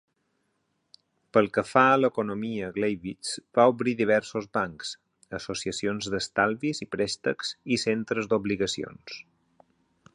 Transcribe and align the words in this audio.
Pel 1.37 1.49
que 1.57 1.63
fa 1.71 1.81
a 1.89 1.97
l'economia, 1.99 2.69
Gleiwitz 2.77 3.33
va 3.59 3.65
obrir 3.73 3.93
diversos 3.99 4.47
bancs, 4.57 4.93
associacions 5.41 6.09
d'estalvis 6.15 6.81
i 6.87 6.87
préstecs 6.97 7.55
i 7.77 7.81
centres 7.85 8.31
d'obligacions. 8.33 9.21